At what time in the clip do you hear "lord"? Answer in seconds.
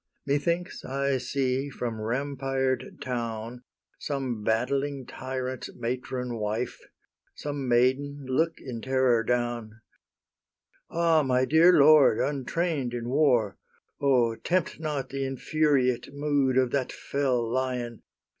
11.73-12.17